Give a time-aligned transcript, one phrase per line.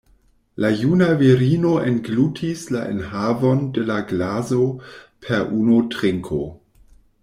[0.63, 4.67] La juna virino englutis la enhavon de la glaso
[5.29, 6.47] per unu trinko.